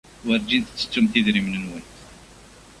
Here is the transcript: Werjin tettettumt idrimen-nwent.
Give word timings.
Werjin 0.27 0.61
tettettumt 0.63 1.15
idrimen-nwent. 1.19 1.89